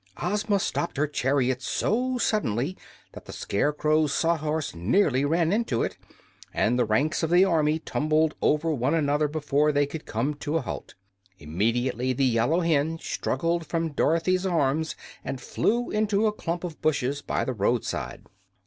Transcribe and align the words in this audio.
Ozma 0.17 0.57
stopped 0.57 0.97
her 0.97 1.05
chariot 1.05 1.61
so 1.61 2.17
suddenly 2.17 2.75
that 3.13 3.25
the 3.25 3.31
Scarecrow's 3.31 4.11
Sawhorse 4.11 4.73
nearly 4.73 5.23
ran 5.25 5.53
into 5.53 5.83
it, 5.83 5.95
and 6.51 6.79
the 6.79 6.85
ranks 6.85 7.21
of 7.21 7.29
the 7.29 7.45
army 7.45 7.77
tumbled 7.77 8.33
over 8.41 8.73
one 8.73 8.95
another 8.95 9.27
before 9.27 9.71
they 9.71 9.85
could 9.85 10.07
come 10.07 10.33
to 10.33 10.57
a 10.57 10.61
halt. 10.61 10.95
Immediately 11.37 12.13
the 12.13 12.25
yellow 12.25 12.61
hen 12.61 12.97
struggled 12.97 13.67
from 13.67 13.91
Dorothy's 13.93 14.43
arms 14.43 14.95
and 15.23 15.39
flew 15.39 15.91
into 15.91 16.25
a 16.25 16.31
clump 16.33 16.63
of 16.63 16.81
bushes 16.81 17.21
by 17.21 17.45
the 17.45 17.53
roadside. 17.53 18.25